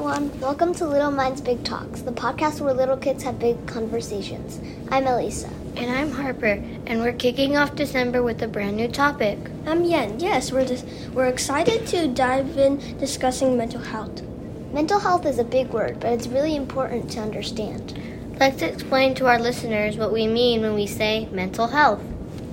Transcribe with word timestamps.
Welcome 0.00 0.74
to 0.76 0.86
Little 0.86 1.10
Minds 1.10 1.42
Big 1.42 1.62
Talks, 1.64 2.00
the 2.00 2.12
podcast 2.12 2.62
where 2.62 2.72
little 2.72 2.96
kids 2.96 3.24
have 3.24 3.38
big 3.38 3.66
conversations. 3.66 4.58
I'm 4.90 5.06
Elisa. 5.06 5.50
And 5.76 5.90
I'm 5.90 6.10
Harper, 6.10 6.64
and 6.86 7.02
we're 7.02 7.12
kicking 7.12 7.58
off 7.58 7.74
December 7.74 8.22
with 8.22 8.40
a 8.40 8.48
brand 8.48 8.78
new 8.78 8.88
topic. 8.88 9.38
I'm 9.66 9.84
Yen. 9.84 10.18
Yes, 10.18 10.50
we're 10.50 10.64
dis- 10.64 10.86
we're 11.12 11.26
excited 11.26 11.86
to 11.88 12.08
dive 12.08 12.56
in 12.56 12.96
discussing 12.96 13.58
mental 13.58 13.82
health. 13.82 14.22
Mental 14.72 14.98
health 14.98 15.26
is 15.26 15.38
a 15.38 15.44
big 15.44 15.68
word, 15.68 16.00
but 16.00 16.14
it's 16.14 16.26
really 16.26 16.56
important 16.56 17.10
to 17.10 17.20
understand. 17.20 18.00
Let's 18.40 18.62
explain 18.62 19.14
to 19.16 19.26
our 19.26 19.38
listeners 19.38 19.98
what 19.98 20.12
we 20.12 20.26
mean 20.26 20.62
when 20.62 20.74
we 20.74 20.86
say 20.86 21.28
mental 21.30 21.66
health. 21.66 22.00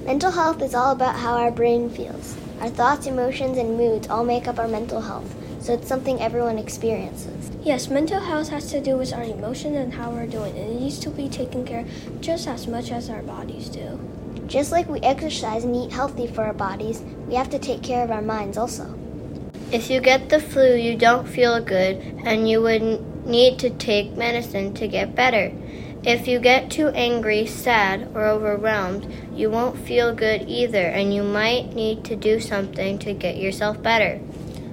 Mental 0.03 0.31
health 0.31 0.61
is 0.61 0.75
all 0.75 0.91
about 0.91 1.15
how 1.15 1.37
our 1.37 1.51
brain 1.51 1.89
feels. 1.89 2.35
Our 2.59 2.69
thoughts, 2.69 3.07
emotions, 3.07 3.57
and 3.57 3.77
moods 3.77 4.09
all 4.09 4.25
make 4.25 4.45
up 4.49 4.59
our 4.59 4.67
mental 4.67 4.99
health, 4.99 5.33
so 5.59 5.73
it's 5.73 5.87
something 5.87 6.21
everyone 6.21 6.57
experiences. 6.57 7.51
Yes, 7.63 7.89
mental 7.89 8.19
health 8.19 8.49
has 8.49 8.69
to 8.71 8.79
do 8.79 8.97
with 8.97 9.13
our 9.13 9.23
emotions 9.23 9.75
and 9.75 9.93
how 9.93 10.11
we're 10.11 10.27
doing, 10.27 10.57
and 10.57 10.71
it 10.71 10.79
needs 10.79 10.99
to 10.99 11.09
be 11.09 11.27
taken 11.27 11.65
care 11.65 11.81
of 11.81 12.21
just 12.21 12.47
as 12.47 12.67
much 12.67 12.91
as 12.91 13.09
our 13.09 13.21
bodies 13.21 13.69
do. 13.69 13.99
Just 14.47 14.71
like 14.71 14.87
we 14.89 14.99
exercise 15.01 15.63
and 15.63 15.75
eat 15.75 15.91
healthy 15.91 16.27
for 16.27 16.43
our 16.43 16.53
bodies, 16.53 17.01
we 17.27 17.35
have 17.35 17.49
to 17.49 17.59
take 17.59 17.83
care 17.83 18.03
of 18.03 18.11
our 18.11 18.21
minds 18.21 18.57
also. 18.57 18.95
If 19.71 19.89
you 19.89 19.99
get 19.99 20.29
the 20.29 20.39
flu, 20.39 20.75
you 20.75 20.97
don't 20.97 21.27
feel 21.27 21.61
good, 21.61 21.97
and 22.25 22.49
you 22.49 22.61
would 22.61 23.25
need 23.25 23.59
to 23.59 23.69
take 23.69 24.17
medicine 24.17 24.73
to 24.75 24.87
get 24.87 25.13
better. 25.13 25.51
If 26.03 26.27
you 26.27 26.39
get 26.39 26.71
too 26.71 26.87
angry, 26.87 27.45
sad, 27.45 28.09
or 28.15 28.25
overwhelmed, 28.25 29.05
you 29.35 29.49
won't 29.49 29.77
feel 29.77 30.15
good 30.15 30.47
either, 30.47 30.85
and 30.87 31.13
you 31.13 31.21
might 31.21 31.75
need 31.75 32.05
to 32.05 32.15
do 32.15 32.39
something 32.39 32.97
to 32.99 33.13
get 33.13 33.35
yourself 33.37 33.83
better. 33.83 34.19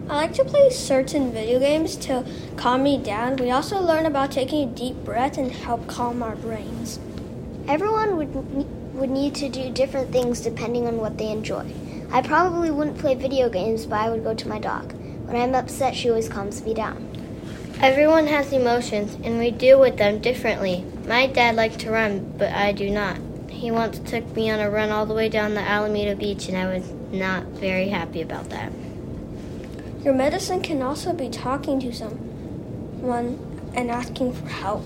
I 0.08 0.14
like 0.14 0.34
to 0.34 0.44
play 0.44 0.70
certain 0.70 1.32
video 1.32 1.58
games 1.58 1.96
to 1.96 2.24
calm 2.56 2.84
me 2.84 2.96
down. 2.96 3.34
We 3.36 3.50
also 3.50 3.80
learn 3.80 4.06
about 4.06 4.30
taking 4.30 4.68
a 4.68 4.72
deep 4.72 4.94
breath 5.04 5.36
and 5.36 5.50
help 5.50 5.88
calm 5.88 6.22
our 6.22 6.36
brains. 6.36 7.00
Everyone 7.66 8.16
would 8.16 8.32
would 8.94 9.10
need 9.10 9.34
to 9.34 9.48
do 9.48 9.68
different 9.68 10.12
things 10.12 10.40
depending 10.40 10.86
on 10.86 10.98
what 10.98 11.18
they 11.18 11.28
enjoy. 11.28 11.66
I 12.12 12.22
probably 12.22 12.70
wouldn't 12.70 12.98
play 12.98 13.16
video 13.16 13.48
games, 13.48 13.84
but 13.84 13.96
I 13.96 14.08
would 14.08 14.22
go 14.22 14.32
to 14.32 14.48
my 14.48 14.60
dog. 14.60 14.92
When 15.26 15.34
I'm 15.34 15.56
upset, 15.56 15.96
she 15.96 16.08
always 16.08 16.28
calms 16.28 16.62
me 16.62 16.72
down. 16.72 17.04
Everyone 17.80 18.28
has 18.28 18.52
emotions, 18.52 19.18
and 19.24 19.40
we 19.40 19.50
deal 19.50 19.80
with 19.80 19.98
them 19.98 20.20
differently. 20.20 20.84
My 21.06 21.26
dad 21.26 21.56
likes 21.56 21.76
to 21.78 21.90
run, 21.90 22.32
but 22.38 22.52
I 22.52 22.70
do 22.70 22.90
not. 22.90 23.18
He 23.50 23.72
once 23.72 23.98
took 23.98 24.24
me 24.36 24.50
on 24.50 24.60
a 24.60 24.70
run 24.70 24.90
all 24.90 25.04
the 25.04 25.14
way 25.14 25.28
down 25.28 25.54
the 25.54 25.60
Alameda 25.60 26.14
Beach, 26.14 26.48
and 26.48 26.56
I 26.56 26.72
was 26.72 26.88
not 27.10 27.44
very 27.46 27.88
happy 27.88 28.22
about 28.22 28.50
that. 28.50 28.70
Your 30.06 30.14
medicine 30.14 30.62
can 30.62 30.82
also 30.82 31.12
be 31.12 31.28
talking 31.28 31.80
to 31.80 31.92
someone 31.92 33.40
and 33.74 33.90
asking 33.90 34.34
for 34.34 34.46
help. 34.46 34.84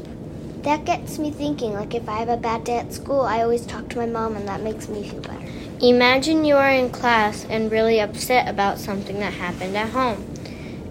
That 0.62 0.86
gets 0.86 1.18
me 1.18 1.30
thinking 1.30 1.74
like 1.74 1.94
if 1.94 2.08
I 2.08 2.20
have 2.20 2.30
a 2.30 2.38
bad 2.38 2.64
day 2.64 2.78
at 2.78 2.94
school, 2.94 3.20
I 3.20 3.42
always 3.42 3.66
talk 3.66 3.90
to 3.90 3.98
my 3.98 4.06
mom 4.06 4.34
and 4.34 4.48
that 4.48 4.62
makes 4.62 4.88
me 4.88 5.06
feel 5.06 5.20
better. 5.20 5.46
Imagine 5.82 6.46
you 6.46 6.56
are 6.56 6.70
in 6.70 6.88
class 6.88 7.44
and 7.50 7.70
really 7.70 8.00
upset 8.00 8.48
about 8.48 8.78
something 8.78 9.18
that 9.18 9.34
happened 9.34 9.76
at 9.76 9.90
home. 9.90 10.24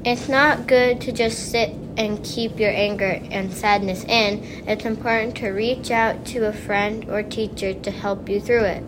It's 0.05 0.29
not 0.29 0.67
good 0.67 1.01
to 1.01 1.11
just 1.11 1.49
sit 1.49 1.71
and 1.97 2.23
keep 2.23 2.59
your 2.59 2.69
anger 2.69 3.19
and 3.31 3.51
sadness 3.51 4.03
in. 4.03 4.43
It's 4.67 4.85
important 4.85 5.37
to 5.37 5.49
reach 5.49 5.89
out 5.89 6.23
to 6.27 6.45
a 6.45 6.53
friend 6.53 7.09
or 7.09 7.23
teacher 7.23 7.73
to 7.73 7.89
help 7.89 8.29
you 8.29 8.39
through 8.39 8.65
it. 8.65 8.83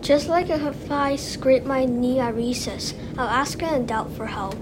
Just 0.00 0.28
like 0.28 0.48
if 0.48 0.90
I 0.90 1.16
scrape 1.16 1.64
my 1.64 1.84
knee 1.84 2.20
at 2.20 2.34
recess, 2.34 2.94
I'll 3.18 3.28
ask 3.28 3.62
an 3.62 3.82
adult 3.82 4.10
for 4.12 4.26
help. 4.26 4.56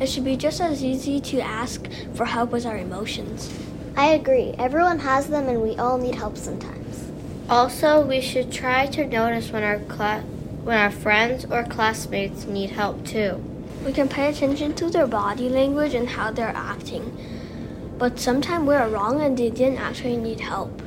It 0.00 0.08
should 0.08 0.24
be 0.24 0.36
just 0.36 0.60
as 0.60 0.82
easy 0.82 1.20
to 1.20 1.40
ask 1.40 1.86
for 2.14 2.24
help 2.24 2.54
as 2.54 2.64
our 2.64 2.78
emotions. 2.78 3.52
I 3.96 4.06
agree. 4.12 4.54
Everyone 4.58 5.00
has 5.00 5.28
them 5.28 5.48
and 5.48 5.60
we 5.60 5.76
all 5.76 5.98
need 5.98 6.14
help 6.14 6.36
sometimes. 6.36 7.10
Also, 7.50 8.00
we 8.00 8.20
should 8.20 8.50
try 8.50 8.86
to 8.86 9.06
notice 9.06 9.50
when 9.52 9.62
our 9.62 9.78
cla- 9.80 10.24
when 10.64 10.78
our 10.78 10.90
friends 10.90 11.44
or 11.50 11.64
classmates 11.64 12.46
need 12.46 12.70
help 12.70 13.04
too. 13.04 13.42
We 13.84 13.92
can 13.92 14.08
pay 14.08 14.28
attention 14.28 14.74
to 14.74 14.90
their 14.90 15.06
body 15.06 15.48
language 15.48 15.94
and 15.94 16.08
how 16.08 16.30
they're 16.30 16.48
acting. 16.54 17.16
But 17.98 18.18
sometimes 18.18 18.66
we're 18.66 18.88
wrong 18.88 19.20
and 19.20 19.36
they 19.36 19.50
didn't 19.50 19.78
actually 19.78 20.16
need 20.16 20.40
help. 20.40 20.80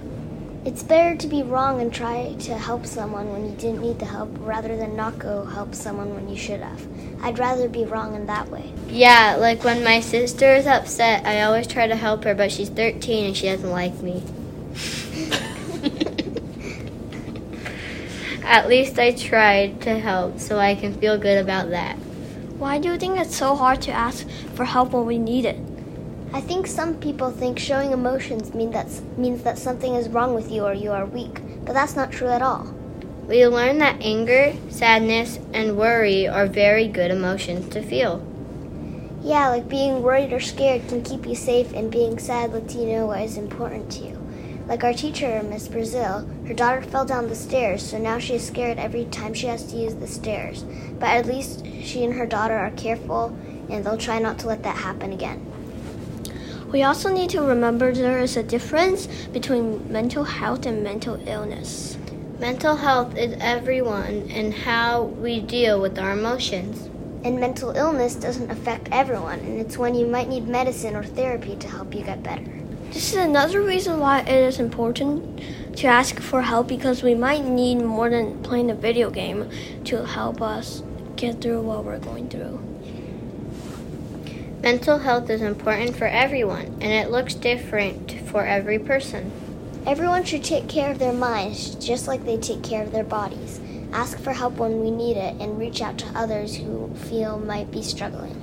It's 0.63 0.83
better 0.83 1.17
to 1.17 1.27
be 1.27 1.41
wrong 1.41 1.81
and 1.81 1.91
try 1.91 2.35
to 2.41 2.55
help 2.55 2.85
someone 2.85 3.31
when 3.31 3.47
you 3.47 3.55
didn't 3.55 3.81
need 3.81 3.97
the 3.97 4.05
help 4.05 4.29
rather 4.41 4.77
than 4.77 4.95
not 4.95 5.17
go 5.17 5.43
help 5.43 5.73
someone 5.73 6.13
when 6.13 6.29
you 6.29 6.37
should 6.37 6.59
have. 6.59 6.87
I'd 7.23 7.39
rather 7.39 7.67
be 7.67 7.83
wrong 7.83 8.13
in 8.13 8.27
that 8.27 8.47
way. 8.49 8.71
Yeah, 8.87 9.37
like 9.39 9.63
when 9.63 9.83
my 9.83 10.01
sister 10.01 10.53
is 10.53 10.67
upset, 10.67 11.25
I 11.25 11.41
always 11.41 11.65
try 11.65 11.87
to 11.87 11.95
help 11.95 12.25
her, 12.25 12.35
but 12.35 12.51
she's 12.51 12.69
13 12.69 13.25
and 13.25 13.35
she 13.35 13.47
doesn't 13.47 13.71
like 13.71 14.03
me. 14.03 14.21
At 18.43 18.67
least 18.67 18.99
I 18.99 19.13
tried 19.13 19.81
to 19.81 19.97
help 19.97 20.39
so 20.39 20.59
I 20.59 20.75
can 20.75 20.93
feel 20.93 21.17
good 21.17 21.39
about 21.39 21.71
that. 21.71 21.95
Why 22.59 22.77
do 22.77 22.89
you 22.89 22.99
think 22.99 23.17
it's 23.17 23.35
so 23.35 23.55
hard 23.55 23.81
to 23.83 23.91
ask 23.91 24.29
for 24.53 24.65
help 24.65 24.91
when 24.91 25.07
we 25.07 25.17
need 25.17 25.45
it? 25.45 25.57
I 26.33 26.39
think 26.39 26.65
some 26.65 26.95
people 26.95 27.29
think 27.29 27.59
showing 27.59 27.91
emotions 27.91 28.53
mean 28.53 28.71
that, 28.71 28.87
means 29.17 29.43
that 29.43 29.57
something 29.57 29.95
is 29.95 30.07
wrong 30.07 30.33
with 30.33 30.49
you 30.49 30.63
or 30.63 30.73
you 30.73 30.91
are 30.91 31.05
weak, 31.05 31.41
but 31.65 31.73
that's 31.73 31.95
not 31.95 32.11
true 32.11 32.29
at 32.29 32.41
all. 32.41 32.73
We 33.27 33.45
learn 33.47 33.79
that 33.79 34.01
anger, 34.01 34.53
sadness, 34.69 35.39
and 35.53 35.77
worry 35.77 36.29
are 36.29 36.47
very 36.47 36.87
good 36.87 37.11
emotions 37.11 37.67
to 37.69 37.81
feel. 37.81 38.25
Yeah, 39.21 39.49
like 39.49 39.67
being 39.67 40.01
worried 40.01 40.31
or 40.31 40.39
scared 40.39 40.87
can 40.87 41.03
keep 41.03 41.27
you 41.27 41.35
safe, 41.35 41.73
and 41.73 41.91
being 41.91 42.17
sad 42.17 42.53
lets 42.53 42.75
you 42.75 42.85
know 42.85 43.07
what 43.07 43.21
is 43.21 43.37
important 43.37 43.91
to 43.91 44.05
you. 44.05 44.17
Like 44.67 44.85
our 44.85 44.93
teacher, 44.93 45.43
Miss 45.43 45.67
Brazil, 45.67 46.25
her 46.47 46.53
daughter 46.53 46.81
fell 46.81 47.03
down 47.03 47.27
the 47.27 47.35
stairs, 47.35 47.83
so 47.83 47.97
now 47.97 48.19
she 48.19 48.35
is 48.35 48.47
scared 48.47 48.79
every 48.79 49.03
time 49.05 49.33
she 49.33 49.47
has 49.47 49.65
to 49.65 49.75
use 49.75 49.95
the 49.95 50.07
stairs. 50.07 50.63
But 50.97 51.09
at 51.09 51.25
least 51.25 51.65
she 51.83 52.05
and 52.05 52.13
her 52.13 52.25
daughter 52.25 52.57
are 52.57 52.71
careful, 52.71 53.37
and 53.69 53.83
they'll 53.83 53.97
try 53.97 54.19
not 54.19 54.39
to 54.39 54.47
let 54.47 54.63
that 54.63 54.77
happen 54.77 55.11
again. 55.11 55.50
We 56.71 56.83
also 56.83 57.11
need 57.11 57.29
to 57.31 57.41
remember 57.41 57.93
there 57.93 58.19
is 58.19 58.37
a 58.37 58.43
difference 58.43 59.07
between 59.33 59.91
mental 59.91 60.23
health 60.23 60.65
and 60.65 60.81
mental 60.81 61.19
illness. 61.27 61.97
Mental 62.39 62.77
health 62.77 63.17
is 63.17 63.35
everyone 63.41 64.29
and 64.31 64.53
how 64.53 65.03
we 65.03 65.41
deal 65.41 65.81
with 65.81 65.99
our 65.99 66.13
emotions. 66.13 66.89
And 67.25 67.41
mental 67.41 67.71
illness 67.71 68.15
doesn't 68.15 68.49
affect 68.49 68.87
everyone, 68.89 69.39
and 69.39 69.59
it's 69.59 69.77
when 69.77 69.95
you 69.95 70.07
might 70.07 70.29
need 70.29 70.47
medicine 70.47 70.95
or 70.95 71.03
therapy 71.03 71.57
to 71.57 71.67
help 71.67 71.93
you 71.93 72.03
get 72.03 72.23
better. 72.23 72.49
This 72.91 73.11
is 73.11 73.17
another 73.17 73.61
reason 73.61 73.99
why 73.99 74.21
it 74.21 74.29
is 74.29 74.57
important 74.57 75.41
to 75.75 75.87
ask 75.87 76.21
for 76.21 76.41
help 76.41 76.69
because 76.69 77.03
we 77.03 77.15
might 77.15 77.43
need 77.43 77.81
more 77.81 78.09
than 78.09 78.41
playing 78.43 78.71
a 78.71 78.75
video 78.75 79.09
game 79.09 79.49
to 79.83 80.05
help 80.05 80.41
us 80.41 80.83
get 81.17 81.41
through 81.41 81.63
what 81.63 81.83
we're 81.83 81.99
going 81.99 82.29
through. 82.29 82.70
Mental 84.61 84.99
health 84.99 85.27
is 85.31 85.41
important 85.41 85.95
for 85.95 86.05
everyone, 86.05 86.77
and 86.81 86.91
it 86.91 87.09
looks 87.09 87.33
different 87.33 88.11
for 88.29 88.45
every 88.45 88.77
person. 88.77 89.31
Everyone 89.87 90.23
should 90.23 90.43
take 90.43 90.69
care 90.69 90.91
of 90.91 90.99
their 90.99 91.11
minds 91.11 91.73
just 91.75 92.07
like 92.07 92.25
they 92.25 92.37
take 92.37 92.61
care 92.61 92.83
of 92.83 92.91
their 92.91 93.03
bodies. 93.03 93.59
Ask 93.91 94.19
for 94.19 94.33
help 94.33 94.57
when 94.57 94.79
we 94.79 94.91
need 94.91 95.17
it 95.17 95.41
and 95.41 95.57
reach 95.57 95.81
out 95.81 95.97
to 95.97 96.11
others 96.13 96.57
who 96.57 96.93
feel 96.93 97.39
might 97.39 97.71
be 97.71 97.81
struggling. 97.81 98.39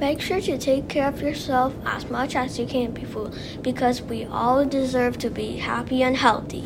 Make 0.00 0.20
sure 0.20 0.40
to 0.40 0.58
take 0.58 0.88
care 0.88 1.06
of 1.06 1.22
yourself 1.22 1.72
as 1.86 2.10
much 2.10 2.34
as 2.34 2.58
you 2.58 2.66
can 2.66 2.90
before 2.90 3.30
because 3.62 4.02
we 4.02 4.24
all 4.24 4.64
deserve 4.64 5.18
to 5.18 5.30
be 5.30 5.58
happy 5.58 6.02
and 6.02 6.16
healthy. 6.16 6.64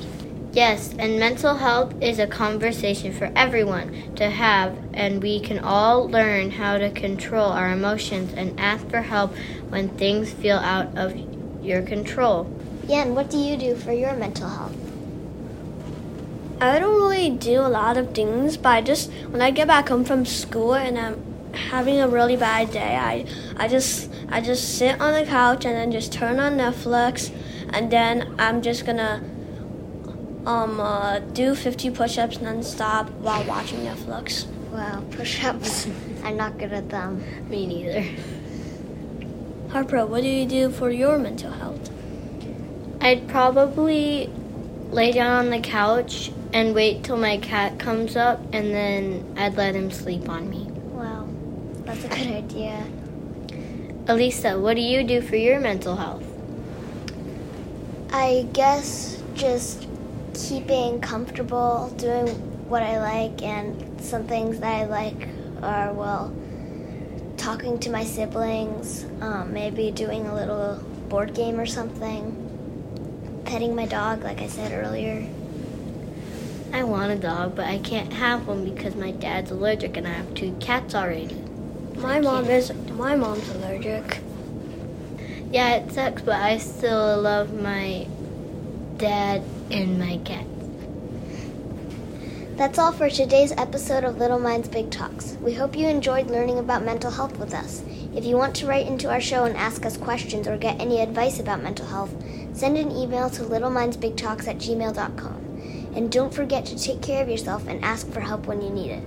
Yes, 0.55 0.95
and 1.01 1.19
mental 1.19 1.56
health 1.56 2.01
is 2.01 2.21
a 2.21 2.29
conversation 2.29 3.12
for 3.12 3.29
everyone 3.35 4.15
to 4.15 4.31
have, 4.31 4.79
and 4.95 5.21
we 5.21 5.41
can 5.41 5.59
all 5.59 6.09
learn 6.09 6.53
how 6.53 6.79
to 6.79 6.93
control 6.93 7.49
our 7.49 7.73
emotions 7.73 8.33
and 8.35 8.59
ask 8.61 8.89
for 8.89 9.01
help 9.01 9.35
when 9.69 9.89
things 9.89 10.31
feel 10.31 10.59
out 10.59 10.97
of 10.97 11.12
your 11.61 11.83
control. 11.83 12.49
Yen, 12.87 13.17
what 13.17 13.31
do 13.31 13.37
you 13.37 13.56
do 13.56 13.75
for 13.75 13.91
your 13.91 14.15
mental 14.15 14.49
health? 14.49 14.77
I 16.61 16.79
don't 16.79 16.95
really 16.95 17.31
do 17.31 17.61
a 17.61 17.67
lot 17.67 17.97
of 17.97 18.15
things, 18.15 18.57
but 18.57 18.69
I 18.69 18.81
just 18.81 19.11
when 19.31 19.43
I 19.43 19.50
get 19.50 19.67
back 19.67 19.89
home 19.89 20.05
from 20.05 20.25
school 20.25 20.75
and 20.75 20.97
I'm 20.97 21.21
having 21.53 22.00
a 22.00 22.07
really 22.07 22.37
bad 22.37 22.71
day, 22.71 22.95
I 22.95 23.27
I 23.57 23.67
just 23.67 24.09
I 24.29 24.41
just 24.41 24.79
sit 24.79 25.00
on 25.00 25.15
the 25.15 25.29
couch 25.29 25.65
and 25.65 25.75
then 25.75 25.91
just 25.91 26.12
turn 26.12 26.39
on 26.39 26.57
Netflix, 26.59 27.33
and 27.71 27.91
then 27.91 28.37
I'm 28.39 28.62
just 28.62 28.87
gonna 28.87 29.21
um 30.46 30.81
uh, 30.81 31.19
do 31.19 31.55
50 31.55 31.91
push-ups 31.91 32.38
nonstop 32.38 33.11
while 33.12 33.44
watching 33.44 33.81
Netflix. 33.81 34.46
Wow, 34.70 35.02
push-ups. 35.11 35.88
I'm 36.23 36.37
not 36.37 36.58
good 36.58 36.73
at 36.73 36.88
them. 36.88 37.23
Me 37.49 37.67
neither. 37.67 38.05
Harper, 39.70 40.06
what 40.06 40.23
do 40.23 40.29
you 40.29 40.46
do 40.46 40.70
for 40.70 40.91
your 40.91 41.19
mental 41.19 41.50
health? 41.50 41.91
I'd 43.00 43.26
probably 43.29 44.31
lay 44.91 45.12
down 45.12 45.46
on 45.46 45.50
the 45.50 45.61
couch 45.61 46.31
and 46.52 46.75
wait 46.75 47.02
till 47.02 47.17
my 47.17 47.38
cat 47.38 47.79
comes 47.79 48.17
up, 48.17 48.40
and 48.52 48.73
then 48.73 49.35
I'd 49.37 49.56
let 49.56 49.75
him 49.75 49.90
sleep 49.90 50.29
on 50.29 50.49
me. 50.49 50.64
Wow, 50.93 51.29
that's 51.85 52.05
a 52.05 52.08
good 52.08 52.29
idea. 52.29 52.87
Elisa, 54.06 54.58
what 54.58 54.75
do 54.75 54.81
you 54.81 55.02
do 55.02 55.20
for 55.20 55.37
your 55.37 55.58
mental 55.58 55.97
health? 55.97 56.23
I 58.12 58.47
guess 58.52 59.23
just 59.35 59.88
keeping 60.49 61.00
comfortable, 61.00 61.88
doing 61.96 62.29
what 62.69 62.82
I 62.82 63.00
like, 63.00 63.43
and 63.43 64.00
some 64.00 64.26
things 64.26 64.61
that 64.61 64.82
I 64.82 64.85
like 64.85 65.29
are, 65.62 65.93
well, 65.93 66.35
talking 67.38 67.79
to 67.81 67.91
my 67.91 68.05
siblings, 68.05 69.05
um, 69.23 69.52
maybe 69.55 69.91
doing 69.91 70.26
a 70.26 70.35
little 70.35 70.76
board 71.08 71.35
game 71.35 71.58
or 71.58 71.64
something, 71.64 73.43
petting 73.46 73.75
my 73.75 73.87
dog, 73.87 74.23
like 74.23 74.43
I 74.43 74.46
said 74.46 74.73
earlier. 74.73 75.26
I 76.73 76.82
want 76.85 77.12
a 77.12 77.17
dog, 77.17 77.55
but 77.55 77.67
I 77.67 77.79
can't 77.79 78.12
have 78.12 78.47
one 78.47 78.64
because 78.64 78.94
my 78.97 79.12
dad's 79.12 79.50
allergic 79.50 79.97
and 79.97 80.06
I 80.06 80.12
have 80.12 80.35
two 80.35 80.55
cats 80.61 80.94
already. 80.94 81.37
My 81.97 82.20
mom 82.20 82.47
is 82.47 82.73
my 82.90 83.17
mom's 83.17 83.49
allergic. 83.49 84.19
Yeah, 85.50 85.76
it 85.76 85.93
sucks, 85.93 86.20
but 86.20 86.35
I 86.35 86.58
still 86.58 87.23
love 87.23 87.55
my 87.55 88.08
dad 89.05 89.43
and 89.71 89.99
my 89.99 90.17
cat. 90.25 90.47
That's 92.56 92.79
all 92.79 92.91
for 92.91 93.11
today's 93.11 93.53
episode 93.53 94.03
of 94.03 94.17
Little 94.17 94.39
Minds 94.39 94.67
Big 94.67 94.91
Talks. 94.91 95.37
We 95.43 95.53
hope 95.53 95.77
you 95.77 95.87
enjoyed 95.89 96.29
learning 96.29 96.59
about 96.59 96.87
mental 96.87 97.11
health 97.11 97.39
with 97.39 97.53
us. 97.53 97.83
If 98.17 98.25
you 98.25 98.39
want 98.39 98.56
to 98.56 98.67
write 98.67 98.87
into 98.87 99.11
our 99.11 99.21
show 99.21 99.45
and 99.45 99.59
ask 99.59 99.85
us 99.85 99.99
questions 99.99 100.49
or 100.49 100.56
get 100.56 100.81
any 100.81 101.03
advice 101.03 101.39
about 101.39 101.62
mental 101.62 101.85
health, 101.85 102.15
send 102.55 102.79
an 102.79 102.91
email 102.93 103.29
to 103.29 103.43
littlemindsbigtalks 103.43 104.49
at 104.49 104.56
gmail.com. 104.56 105.93
And 105.95 106.11
don't 106.11 106.33
forget 106.33 106.65
to 106.65 106.83
take 106.83 107.03
care 107.03 107.23
of 107.23 107.29
yourself 107.29 107.69
and 107.69 107.85
ask 107.85 108.11
for 108.11 108.21
help 108.21 108.47
when 108.47 108.62
you 108.62 108.71
need 108.71 108.91
it. 108.91 109.03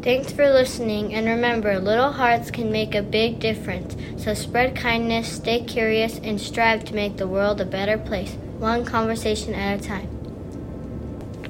Thanks 0.00 0.32
for 0.32 0.50
listening, 0.50 1.14
and 1.14 1.26
remember, 1.26 1.78
little 1.78 2.12
hearts 2.12 2.50
can 2.50 2.72
make 2.72 2.94
a 2.94 3.02
big 3.02 3.38
difference. 3.38 3.96
So 4.16 4.32
spread 4.32 4.74
kindness, 4.74 5.30
stay 5.30 5.62
curious, 5.62 6.18
and 6.22 6.40
strive 6.40 6.86
to 6.86 6.94
make 6.94 7.18
the 7.18 7.28
world 7.28 7.60
a 7.60 7.66
better 7.66 7.98
place, 7.98 8.38
one 8.64 8.82
conversation 8.82 9.52
at 9.52 9.78
a 9.78 9.82
time. 9.82 10.08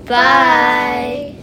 Bye. 0.04 1.33